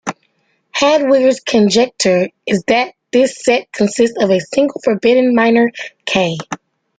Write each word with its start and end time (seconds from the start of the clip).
Hadwiger's 0.75 1.41
conjecture 1.41 2.29
is 2.47 2.63
that 2.65 2.95
this 3.13 3.37
set 3.45 3.71
consists 3.71 4.17
of 4.19 4.31
a 4.31 4.39
single 4.39 4.81
forbidden 4.83 5.35
minor, 5.35 5.69
"K". 6.07 6.37